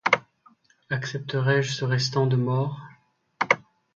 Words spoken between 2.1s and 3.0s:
de Maure?